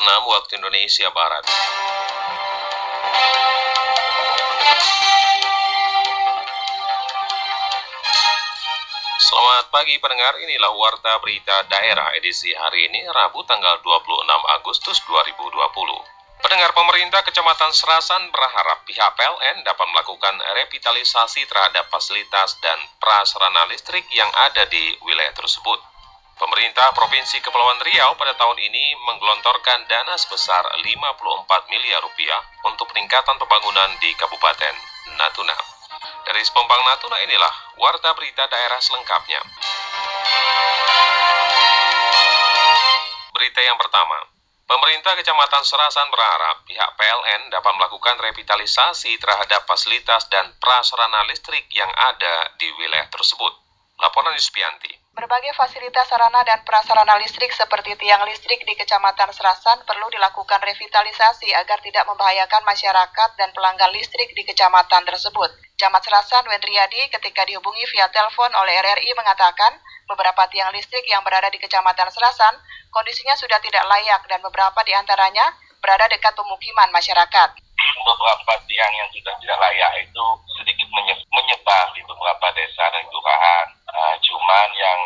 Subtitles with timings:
[0.00, 1.44] waktu Indonesia Barat.
[9.20, 14.24] Selamat pagi pendengar, inilah Warta Berita Daerah edisi hari ini Rabu tanggal 26
[14.56, 16.40] Agustus 2020.
[16.40, 24.08] Pendengar pemerintah Kecamatan Serasan berharap pihak PLN dapat melakukan revitalisasi terhadap fasilitas dan prasarana listrik
[24.16, 25.99] yang ada di wilayah tersebut.
[26.40, 30.88] Pemerintah Provinsi Kepulauan Riau pada tahun ini menggelontorkan dana sebesar 54
[31.68, 34.72] miliar rupiah untuk peningkatan pembangunan di Kabupaten
[35.20, 35.52] Natuna.
[36.24, 39.36] Dari Sepompang Natuna inilah warta berita daerah selengkapnya.
[43.36, 44.24] Berita yang pertama,
[44.64, 51.92] Pemerintah Kecamatan Serasan berharap pihak PLN dapat melakukan revitalisasi terhadap fasilitas dan prasarana listrik yang
[51.92, 53.69] ada di wilayah tersebut.
[54.00, 55.12] Laporan Yuspianti.
[55.12, 61.52] Berbagai fasilitas sarana dan prasarana listrik seperti tiang listrik di Kecamatan Serasan perlu dilakukan revitalisasi
[61.52, 65.52] agar tidak membahayakan masyarakat dan pelanggan listrik di kecamatan tersebut.
[65.76, 69.76] Camat Serasan Wendriadi ketika dihubungi via telepon oleh RRI mengatakan
[70.08, 72.56] beberapa tiang listrik yang berada di Kecamatan Serasan
[72.88, 77.69] kondisinya sudah tidak layak dan beberapa di antaranya berada dekat pemukiman masyarakat.
[78.00, 80.26] Beberapa tiang yang sudah tidak layak itu
[80.58, 80.88] sedikit
[81.30, 83.66] menyebar di beberapa desa dan kelurahan.
[83.90, 85.00] Uh, cuman yang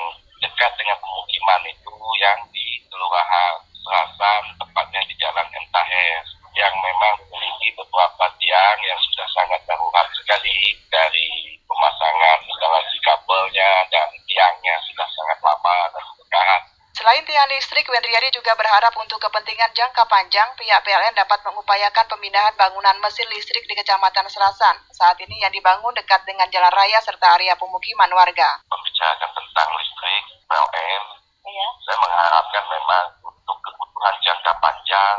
[0.45, 6.25] dekat dengan pemukiman itu yang di kelurahan Serasan, tepatnya di Jalan Entahes,
[6.57, 14.09] yang memang memiliki beberapa tiang yang sudah sangat darurat sekali dari pemasangan instalasi kabelnya dan
[14.25, 16.63] tiangnya sudah sangat lama dan berkarat.
[16.95, 22.55] Selain tiang listrik, Wendriadi juga berharap untuk kepentingan jangka panjang, pihak PLN dapat mengupayakan pemindahan
[22.55, 24.79] bangunan mesin listrik di Kecamatan Serasan.
[24.95, 28.63] Saat ini yang dibangun dekat dengan jalan raya serta area pemukiman warga.
[28.71, 31.03] Membicarakan tentang listrik, PLN,
[31.51, 31.69] iya.
[31.83, 35.19] saya mengharapkan memang untuk kebutuhan jangka panjang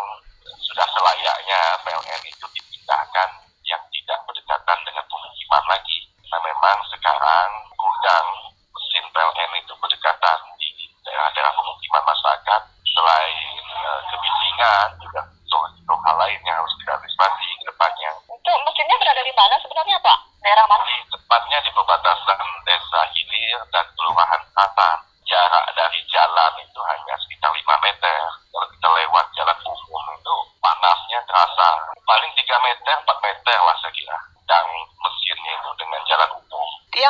[0.64, 3.30] sudah selayaknya PLN itu dipindahkan
[3.68, 6.08] yang tidak berdekatan dengan pemukiman lagi.
[6.32, 8.28] Nah memang sekarang gudang
[8.72, 10.40] mesin PLN itu berdekatan
[11.16, 18.12] daerah-daerah pemukiman masyarakat selain uh, kebisingan juga risiko hal lain yang harus diantisipasi ke depannya.
[18.28, 20.20] Untuk mesinnya berada di mana sebenarnya Pak?
[20.44, 20.84] Daerah mana?
[20.84, 24.98] Di, tepatnya di perbatasan desa Hilir dan Kelurahan Selatan.
[25.24, 28.20] Jarak dari jalan itu hanya sekitar 5 meter.
[28.52, 31.70] Kalau kita lewat jalan umum itu panasnya terasa.
[32.04, 34.20] Paling 3 meter, 4 meter lah saya kira.
[34.46, 34.66] Dan
[35.00, 36.30] mesinnya itu dengan jalan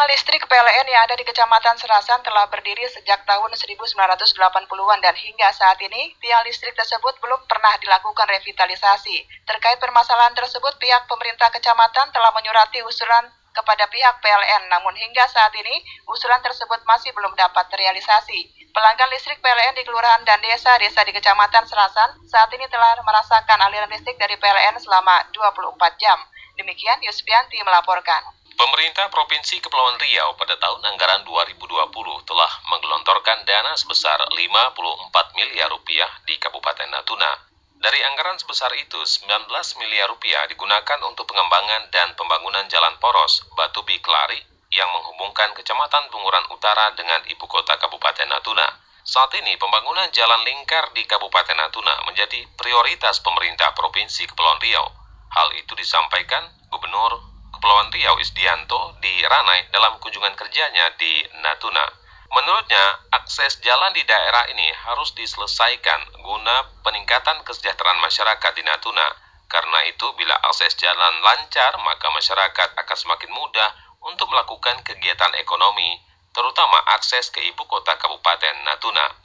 [0.06, 5.82] listrik PLN yang ada di Kecamatan Serasan telah berdiri sejak tahun 1980-an dan hingga saat
[5.82, 9.26] ini tiang listrik tersebut belum pernah dilakukan revitalisasi.
[9.50, 15.56] Terkait permasalahan tersebut, pihak pemerintah kecamatan telah menyurati usulan kepada pihak PLN, namun hingga saat
[15.58, 18.70] ini usulan tersebut masih belum dapat terrealisasi.
[18.76, 23.90] Pelanggan listrik PLN di kelurahan dan desa-desa di Kecamatan Serasan saat ini telah merasakan aliran
[23.90, 26.20] listrik dari PLN selama 24 jam.
[26.60, 28.45] Demikian Yuspianti melaporkan.
[28.56, 31.92] Pemerintah Provinsi Kepulauan Riau pada tahun anggaran 2020
[32.24, 37.36] telah menggelontorkan dana sebesar 54 miliar rupiah di Kabupaten Natuna.
[37.76, 39.52] Dari anggaran sebesar itu, 19
[39.84, 44.40] miliar rupiah digunakan untuk pengembangan dan pembangunan jalan poros Batu Biklari
[44.72, 48.72] yang menghubungkan Kecamatan Bunguran Utara dengan ibu kota Kabupaten Natuna.
[49.04, 54.88] Saat ini, pembangunan jalan lingkar di Kabupaten Natuna menjadi prioritas pemerintah Provinsi Kepulauan Riau.
[55.36, 61.88] Hal itu disampaikan Gubernur Kepulauan Riau Isdianto di Ranai dalam kunjungan kerjanya di Natuna.
[62.36, 69.08] Menurutnya, akses jalan di daerah ini harus diselesaikan guna peningkatan kesejahteraan masyarakat di Natuna.
[69.48, 73.72] Karena itu, bila akses jalan lancar, maka masyarakat akan semakin mudah
[74.04, 75.96] untuk melakukan kegiatan ekonomi,
[76.36, 79.16] terutama akses ke ibu kota Kabupaten Natuna.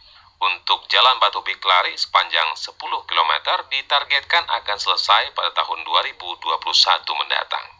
[0.40, 3.32] Untuk Jalan Batu Biklari sepanjang 10 km
[3.74, 7.79] ditargetkan akan selesai pada tahun 2021 mendatang.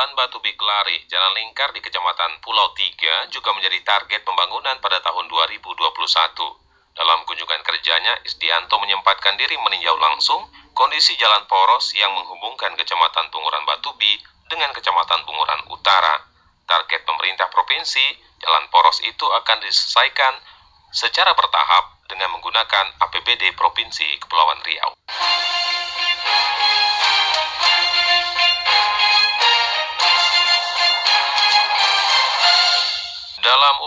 [0.00, 5.28] Jalan Batu Biklari, Jalan Lingkar di Kecamatan Pulau Tiga juga menjadi target pembangunan pada tahun
[5.28, 5.76] 2021.
[6.96, 13.60] Dalam kunjungan kerjanya, Isdianto menyempatkan diri meninjau langsung kondisi jalan poros yang menghubungkan Kecamatan Bunguran
[13.68, 14.16] Batubi
[14.48, 16.16] dengan Kecamatan Bunguran Utara.
[16.64, 18.00] Target pemerintah provinsi,
[18.40, 20.32] jalan poros itu akan diselesaikan
[20.96, 24.96] secara bertahap dengan menggunakan APBD Provinsi Kepulauan Riau.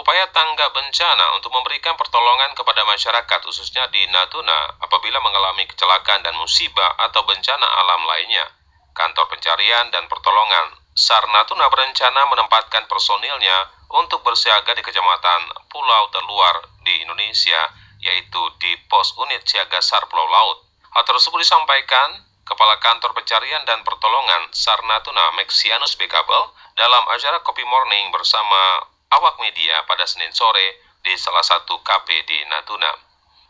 [0.03, 6.35] Upaya tanggap bencana untuk memberikan pertolongan kepada masyarakat khususnya di Natuna apabila mengalami kecelakaan dan
[6.35, 8.43] musibah atau bencana alam lainnya.
[8.91, 16.67] Kantor Pencarian dan Pertolongan SAR Natuna berencana menempatkan personilnya untuk bersiaga di kecamatan pulau terluar
[16.83, 17.71] di Indonesia,
[18.03, 20.67] yaitu di pos unit siaga SAR Pulau Laut.
[20.99, 27.63] Hal tersebut disampaikan Kepala Kantor Pencarian dan Pertolongan SAR Natuna Mexianus Bekabel dalam acara Kopi
[27.63, 32.89] Morning bersama awak media pada Senin sore di salah satu KP di Natuna.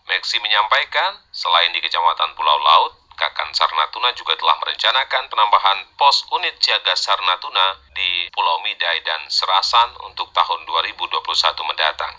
[0.04, 6.26] Meksi menyampaikan, selain di Kecamatan Pulau Laut, Kakan Sar Natuna juga telah merencanakan penambahan pos
[6.34, 11.22] unit siaga Sar Natuna di Pulau Midai dan Serasan untuk tahun 2021
[11.70, 12.14] mendatang.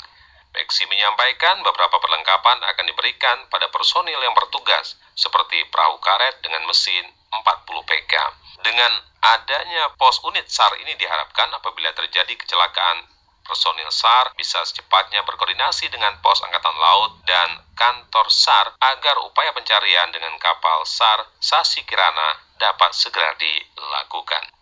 [0.55, 7.11] Meksi menyampaikan beberapa perlengkapan akan diberikan pada personil yang bertugas, seperti perahu karet dengan mesin
[7.35, 7.43] 40
[7.91, 8.15] PK.
[8.63, 8.93] Dengan
[9.35, 13.11] adanya pos unit SAR ini diharapkan apabila terjadi kecelakaan
[13.45, 20.11] personil SAR bisa secepatnya berkoordinasi dengan pos Angkatan Laut dan kantor SAR agar upaya pencarian
[20.11, 24.55] dengan kapal SAR Sasi Kirana dapat segera dilakukan.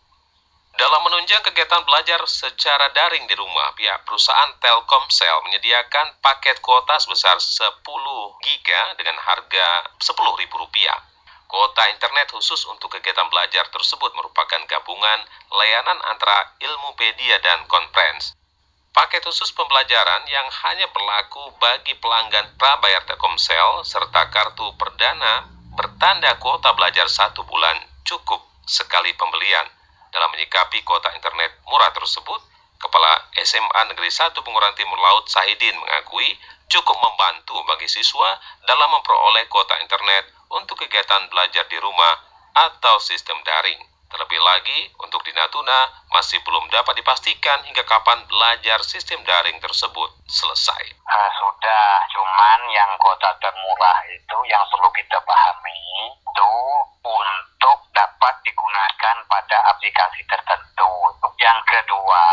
[0.73, 7.37] Dalam menunjang kegiatan belajar secara daring di rumah, pihak perusahaan Telkomsel menyediakan paket kuota sebesar
[7.37, 7.85] 10
[8.41, 11.13] giga dengan harga Rp10.000.
[11.45, 15.21] Kuota internet khusus untuk kegiatan belajar tersebut merupakan gabungan
[15.53, 18.33] layanan antara Ilmupedia dan Conference.
[18.93, 26.77] Paket khusus pembelajaran yang hanya berlaku bagi pelanggan prabayar Telkomsel serta kartu perdana bertanda kuota
[26.77, 29.65] belajar satu bulan cukup sekali pembelian.
[30.13, 32.37] Dalam menyikapi kuota internet murah tersebut,
[32.77, 36.29] Kepala SMA Negeri 1 Pengurangan Timur Laut Sahidin mengakui
[36.69, 38.37] cukup membantu bagi siswa
[38.69, 42.13] dalam memperoleh kuota internet untuk kegiatan belajar di rumah
[42.53, 43.92] atau sistem daring.
[44.13, 50.13] Terlebih lagi, untuk di Natuna masih belum dapat dipastikan hingga kapan belajar sistem daring tersebut
[50.29, 50.85] selesai.
[51.01, 55.81] Uh, sudah, cuman yang kota termurah itu yang perlu kita pahami
[56.13, 56.53] itu
[57.09, 60.93] untuk dapat digunakan pada aplikasi tertentu.
[61.41, 62.25] Yang kedua,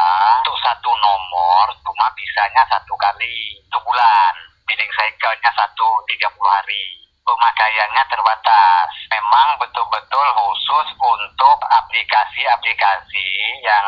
[0.43, 4.35] untuk satu nomor cuma bisanya satu kali sebulan.
[4.67, 6.98] Bidding cycle-nya satu 30 hari
[7.29, 8.89] pemakaiannya terbatas.
[9.13, 13.29] Memang betul-betul khusus untuk aplikasi-aplikasi
[13.61, 13.85] yang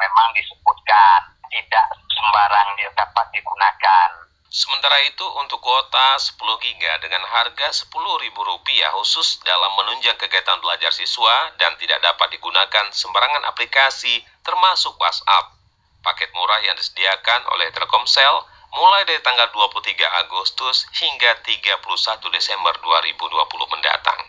[0.00, 4.08] memang disebutkan tidak sembarang dapat digunakan.
[4.48, 8.32] Sementara itu untuk kuota 10 giga dengan harga Rp10.000
[8.96, 15.52] khusus dalam menunjang kegiatan belajar siswa dan tidak dapat digunakan sembarangan aplikasi termasuk WhatsApp.
[16.00, 21.80] Paket murah yang disediakan oleh Telkomsel mulai dari tanggal 23 Agustus hingga 31
[22.34, 24.20] Desember 2020 mendatang.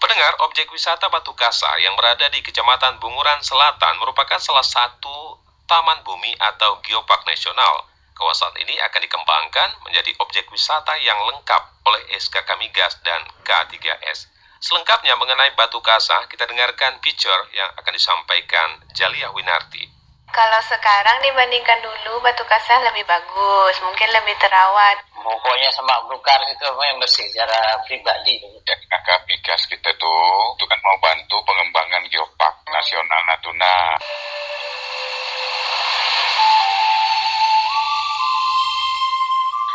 [0.00, 5.36] Pendengar, objek wisata Batu Kasa yang berada di Kecamatan Bunguran Selatan merupakan salah satu
[5.68, 7.84] taman bumi atau geopark nasional.
[8.16, 14.28] Kawasan ini akan dikembangkan menjadi objek wisata yang lengkap oleh SKK Migas dan K3S.
[14.60, 19.99] Selengkapnya mengenai Batu Kasa, kita dengarkan picture yang akan disampaikan Jalia Winarti.
[20.30, 25.02] Kalau sekarang dibandingkan dulu batu kasah lebih bagus, mungkin lebih terawat.
[25.18, 28.38] Pokoknya sama belukar itu yang bersih secara pribadi.
[28.62, 33.98] Dan kakak Pigas kita tuh, itu kan mau bantu pengembangan geopark nasional Natuna.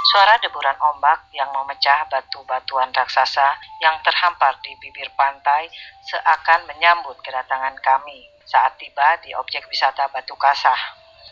[0.07, 5.67] Suara deburan ombak yang memecah batu-batuan raksasa yang terhampar di bibir pantai
[6.07, 10.77] seakan menyambut kedatangan kami saat tiba di objek wisata Batu Kasah.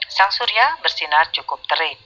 [0.10, 2.01] Sang surya bersinar cukup terik,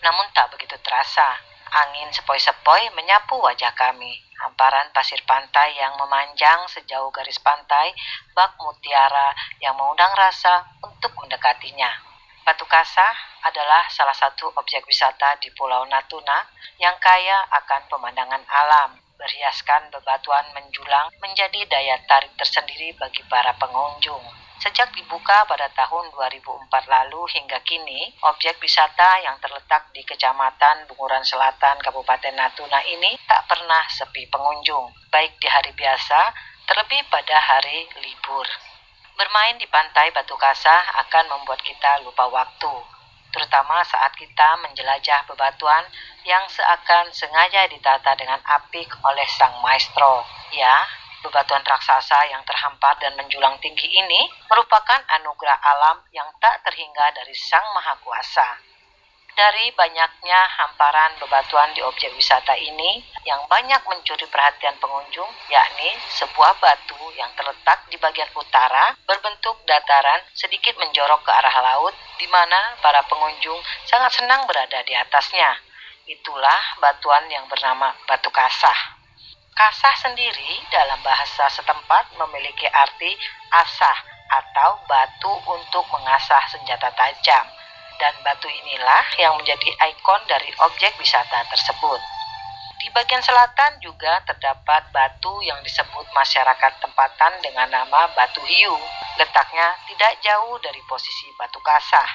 [0.00, 1.38] namun tak begitu terasa.
[1.72, 4.22] Angin sepoi-sepoi menyapu wajah kami.
[4.38, 7.94] Hamparan pasir pantai yang memanjang sejauh garis pantai,
[8.34, 11.90] bak mutiara yang mengundang rasa untuk mendekatinya.
[12.42, 13.14] Batu Kasah
[13.46, 16.42] adalah salah satu objek wisata di Pulau Natuna
[16.78, 24.22] yang kaya akan pemandangan alam, berhiaskan bebatuan menjulang menjadi daya tarik tersendiri bagi para pengunjung.
[24.62, 31.26] Sejak dibuka pada tahun 2004 lalu hingga kini, objek wisata yang terletak di Kecamatan Bunguran
[31.26, 36.30] Selatan, Kabupaten Natuna ini tak pernah sepi pengunjung, baik di hari biasa,
[36.70, 38.46] terlebih pada hari libur.
[39.18, 42.70] Bermain di pantai Batu Kasah akan membuat kita lupa waktu,
[43.34, 45.90] terutama saat kita menjelajah bebatuan
[46.22, 50.22] yang seakan sengaja ditata dengan apik oleh sang maestro.
[50.54, 57.14] Ya, Bebatuan raksasa yang terhampar dan menjulang tinggi ini merupakan anugerah alam yang tak terhingga
[57.14, 58.72] dari Sang Maha Kuasa.
[59.32, 65.88] Dari banyaknya hamparan bebatuan di objek wisata ini, yang banyak mencuri perhatian pengunjung yakni
[66.20, 72.28] sebuah batu yang terletak di bagian utara berbentuk dataran sedikit menjorok ke arah laut di
[72.28, 73.56] mana para pengunjung
[73.88, 75.56] sangat senang berada di atasnya.
[76.04, 79.01] Itulah batuan yang bernama batu kasah.
[79.52, 83.12] Kasah sendiri dalam bahasa setempat memiliki arti
[83.52, 83.98] asah
[84.32, 87.44] atau batu untuk mengasah senjata tajam
[88.00, 92.00] dan batu inilah yang menjadi ikon dari objek wisata tersebut.
[92.80, 98.74] Di bagian selatan juga terdapat batu yang disebut masyarakat tempatan dengan nama Batu Hiu.
[99.20, 102.10] Letaknya tidak jauh dari posisi Batu Kasah.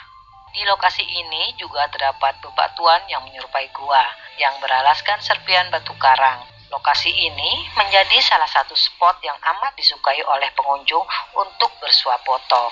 [0.51, 4.03] Di lokasi ini juga terdapat bebatuan yang menyerupai gua
[4.41, 6.56] yang beralaskan serpian batu karang.
[6.67, 11.03] Lokasi ini menjadi salah satu spot yang amat disukai oleh pengunjung
[11.39, 12.67] untuk bersuap foto.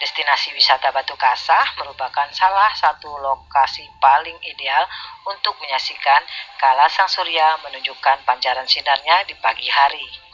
[0.00, 4.88] Destinasi wisata Batu Kasah merupakan salah satu lokasi paling ideal
[5.28, 6.24] untuk menyaksikan
[6.56, 10.29] kala sang surya menunjukkan pancaran sinarnya di pagi hari.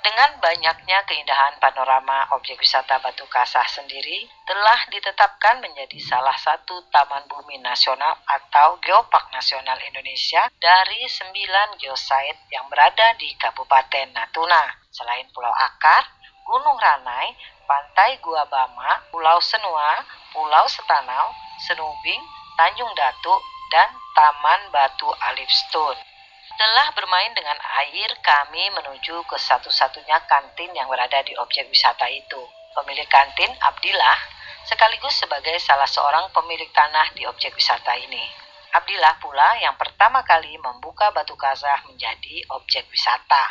[0.00, 7.28] Dengan banyaknya keindahan panorama objek wisata Batu Kasah sendiri telah ditetapkan menjadi salah satu Taman
[7.28, 14.72] Bumi Nasional atau Geopark Nasional Indonesia dari sembilan geosite yang berada di Kabupaten Natuna.
[14.88, 16.08] Selain Pulau Akar,
[16.48, 17.36] Gunung Ranai,
[17.68, 20.00] Pantai Gua Bama, Pulau Senua,
[20.32, 21.28] Pulau Setanau,
[21.60, 22.24] Senubing,
[22.56, 26.09] Tanjung Datuk, dan Taman Batu Alif Stone.
[26.50, 32.42] Setelah bermain dengan air, kami menuju ke satu-satunya kantin yang berada di objek wisata itu.
[32.74, 34.18] Pemilik kantin, Abdillah,
[34.66, 38.26] sekaligus sebagai salah seorang pemilik tanah di objek wisata ini.
[38.70, 43.46] Abdillah pula yang pertama kali membuka Batu Kazah menjadi objek wisata.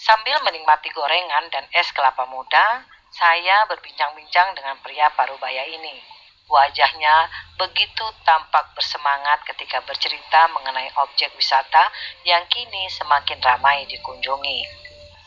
[0.00, 6.11] Sambil menikmati gorengan dan es kelapa muda, saya berbincang-bincang dengan pria parubaya ini.
[6.50, 11.88] Wajahnya begitu tampak bersemangat ketika bercerita mengenai objek wisata
[12.26, 14.60] yang kini semakin ramai dikunjungi.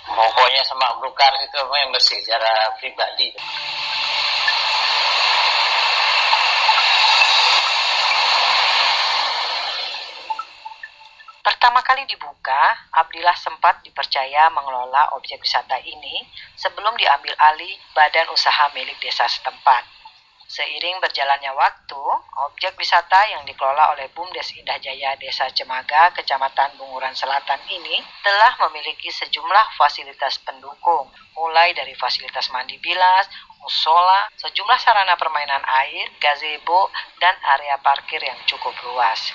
[0.06, 3.34] Pokoknya semak belukar itu yang secara pribadi.
[11.42, 16.22] Pertama kali dibuka, Abdillah sempat dipercaya mengelola objek wisata ini
[16.54, 19.95] sebelum diambil alih badan usaha milik desa setempat.
[20.46, 22.04] Seiring berjalannya waktu,
[22.46, 28.54] objek wisata yang dikelola oleh BUMDes Indah Jaya Desa Cemaga, Kecamatan Bunguran Selatan ini telah
[28.70, 33.26] memiliki sejumlah fasilitas pendukung, mulai dari fasilitas mandi bilas,
[33.58, 39.34] musola, sejumlah sarana permainan air, gazebo, dan area parkir yang cukup luas.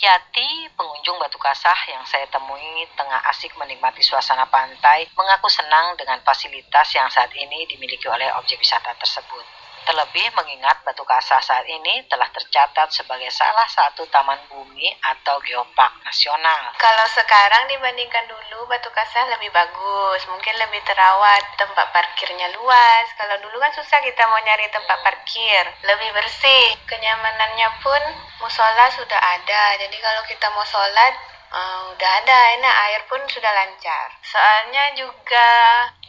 [0.00, 6.16] Yati, pengunjung Batu Kasah yang saya temui tengah asik menikmati suasana pantai, mengaku senang dengan
[6.24, 9.63] fasilitas yang saat ini dimiliki oleh objek wisata tersebut.
[9.84, 16.00] Terlebih mengingat Batu Kasah saat ini telah tercatat sebagai salah satu taman bumi atau geopark
[16.00, 16.72] nasional.
[16.80, 23.06] Kalau sekarang dibandingkan dulu Batu Kasah lebih bagus, mungkin lebih terawat, tempat parkirnya luas.
[23.20, 26.80] Kalau dulu kan susah kita mau nyari tempat parkir, lebih bersih.
[26.88, 28.02] Kenyamanannya pun
[28.40, 31.14] musola sudah ada, jadi kalau kita mau sholat
[31.54, 34.10] Uh, udah ada, enak air pun sudah lancar.
[34.26, 35.50] Soalnya juga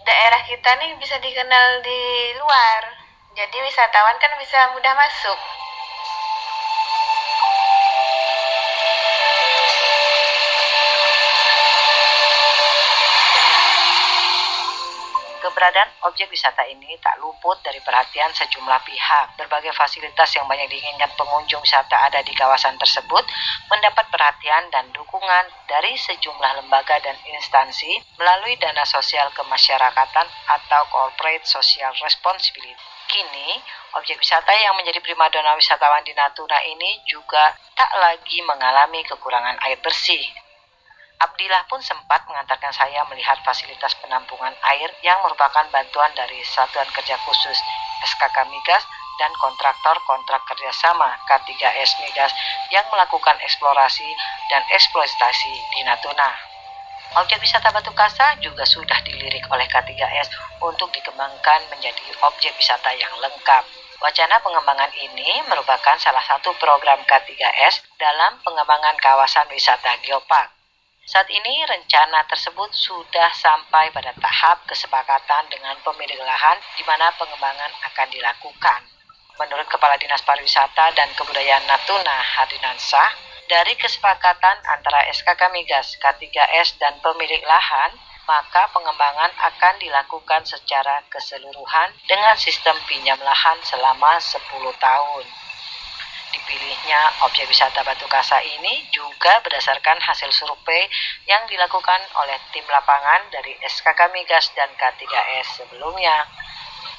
[0.02, 3.05] daerah kita nih bisa dikenal di luar.
[3.36, 5.40] Jadi wisatawan kan bisa mudah masuk.
[15.44, 19.36] Keberadaan objek wisata ini tak luput dari perhatian sejumlah pihak.
[19.36, 23.28] Berbagai fasilitas yang banyak diinginkan pengunjung wisata ada di kawasan tersebut
[23.68, 31.44] mendapat perhatian dan dukungan dari sejumlah lembaga dan instansi melalui dana sosial kemasyarakatan atau corporate
[31.44, 32.95] social responsibility.
[33.06, 33.50] Kini,
[33.96, 39.78] objek wisata yang menjadi primadona wisatawan di Natuna ini juga tak lagi mengalami kekurangan air
[39.80, 40.26] bersih.
[41.16, 47.16] Abdillah pun sempat mengantarkan saya melihat fasilitas penampungan air yang merupakan bantuan dari Satuan Kerja
[47.24, 47.56] Khusus
[48.04, 48.84] SKK Migas
[49.16, 52.36] dan kontraktor kontrak kerjasama K3S Migas
[52.68, 54.10] yang melakukan eksplorasi
[54.52, 56.55] dan eksploitasi di Natuna.
[57.14, 60.34] Objek wisata Batu Kasa juga sudah dilirik oleh K3S
[60.66, 63.64] untuk dikembangkan menjadi objek wisata yang lengkap.
[64.02, 70.52] Wacana pengembangan ini merupakan salah satu program K3S dalam pengembangan kawasan wisata Geopark.
[71.06, 77.70] Saat ini rencana tersebut sudah sampai pada tahap kesepakatan dengan pemilik lahan di mana pengembangan
[77.94, 78.82] akan dilakukan.
[79.38, 83.10] Menurut Kepala Dinas Pariwisata dan Kebudayaan Natuna Hardinansah,
[83.46, 87.94] dari kesepakatan antara SKK Migas, K3S, dan pemilik lahan,
[88.26, 94.42] maka pengembangan akan dilakukan secara keseluruhan dengan sistem pinjam lahan selama 10
[94.82, 95.26] tahun.
[96.34, 100.84] Di Dipilihnya objek wisata Batu Kasa ini juga berdasarkan hasil survei
[101.30, 106.28] yang dilakukan oleh tim lapangan dari SKK Migas dan K3S sebelumnya.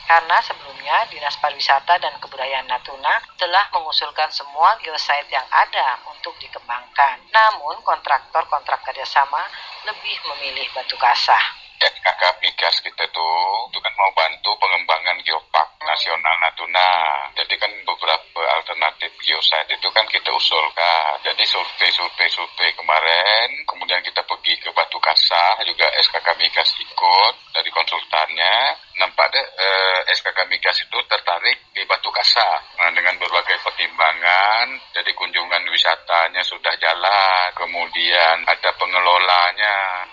[0.06, 7.23] Karena sebelumnya Dinas Pariwisata dan Kebudayaan Natuna telah mengusulkan semua geosite yang ada untuk dikembangkan.
[7.30, 9.47] Namun kontraktor-kontrak kerjasama
[9.87, 11.38] lebih memilih Batu Kasa.
[11.80, 16.90] SKK Migas kita tuh itu kan mau bantu pengembangan geopark nasional Natuna.
[17.38, 21.23] Jadi kan beberapa alternatif geosite itu kan kita usulkan.
[21.23, 28.76] Jadi survei-survei-survei kemarin, kemudian kita pergi ke Batu Kasa, juga SKK Migas ikut dari konsultannya.
[28.97, 34.66] Nampak deh eh, SKK Migas itu tertarik di Batu Kasa nah, dengan berbagai pertimbangan.
[34.92, 40.04] Jadi kunjungan wisatanya sudah jalan, kemudian ada pengelolanya,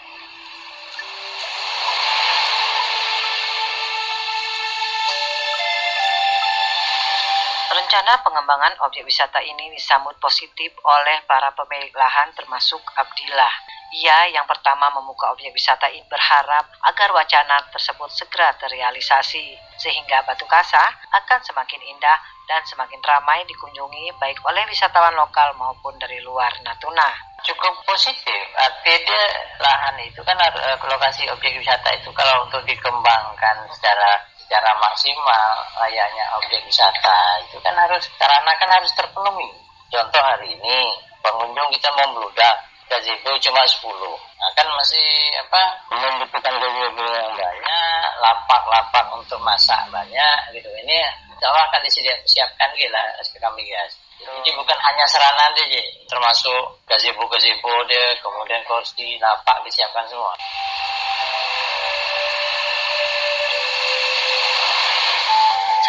[7.94, 13.54] Rencana pengembangan objek wisata ini disambut positif oleh para pemilik lahan termasuk Abdillah.
[13.94, 19.46] Ia yang pertama membuka objek wisata ini berharap agar wacana tersebut segera terrealisasi
[19.78, 20.82] sehingga Batu Kasa
[21.22, 22.18] akan semakin indah
[22.50, 27.14] dan semakin ramai dikunjungi baik oleh wisatawan lokal maupun dari luar Natuna.
[27.46, 29.22] Cukup positif, artinya
[29.62, 36.30] lahan itu kan eh, lokasi objek wisata itu kalau untuk dikembangkan secara secara maksimal layaknya
[36.38, 39.50] objek wisata itu kan harus sarana kan harus terpenuhi.
[39.90, 40.94] Contoh hari ini
[41.26, 45.10] pengunjung kita mau membludak gazebo cuma 10 nah, kan masih
[45.42, 50.70] apa membutuhkan gazebo yang banyak lapak-lapak untuk masak banyak gitu.
[50.86, 51.02] Ini
[51.42, 53.04] Allah akan disiapkan gila
[53.42, 55.66] kami guys jadi bukan hanya sarana aja
[56.06, 60.32] termasuk gazebo-gazebo deh kemudian kursi lapak disiapkan semua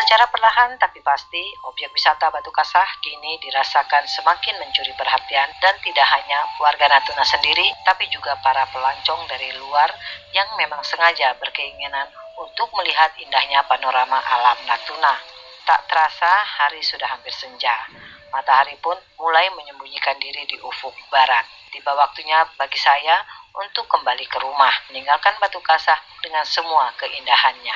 [0.05, 6.05] Secara perlahan tapi pasti, objek wisata Batu Kasah kini dirasakan semakin mencuri perhatian dan tidak
[6.05, 9.89] hanya warga Natuna sendiri, tapi juga para pelancong dari luar
[10.37, 12.05] yang memang sengaja berkeinginan
[12.37, 15.17] untuk melihat indahnya panorama alam Natuna.
[15.65, 16.29] Tak terasa
[16.61, 17.73] hari sudah hampir senja.
[18.29, 21.49] Matahari pun mulai menyembunyikan diri di ufuk barat.
[21.73, 23.25] Tiba waktunya bagi saya
[23.57, 27.73] untuk kembali ke rumah, meninggalkan Batu Kasah dengan semua keindahannya.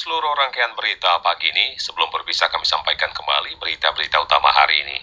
[0.00, 1.76] Seluruh rangkaian berita pagi ini.
[1.76, 4.98] Sebelum berpisah kami sampaikan kembali berita-berita utama hari ini.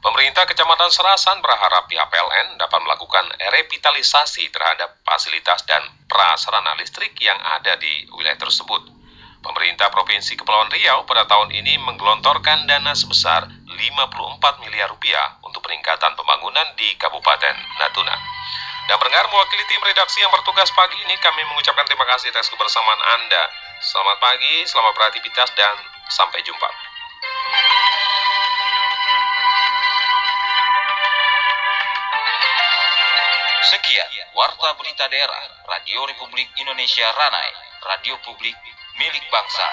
[0.00, 7.36] Pemerintah Kecamatan Serasan berharap pihak PLN dapat melakukan revitalisasi terhadap fasilitas dan prasarana listrik yang
[7.36, 8.88] ada di wilayah tersebut.
[9.44, 16.14] Pemerintah Provinsi Kepulauan Riau pada tahun ini menggelontorkan dana sebesar 54 miliar rupiah untuk peningkatan
[16.16, 18.16] pembangunan di Kabupaten Natuna.
[18.88, 23.02] Dan pendengar mewakili tim redaksi yang bertugas pagi ini kami mengucapkan terima kasih atas kebersamaan
[23.20, 23.44] Anda.
[23.78, 25.78] Selamat pagi, selamat beraktivitas, dan
[26.10, 26.66] sampai jumpa.
[33.70, 37.50] Sekian Warta Berita Daerah Radio Republik Indonesia Ranai,
[37.86, 38.58] radio publik
[38.98, 39.66] milik bangsa.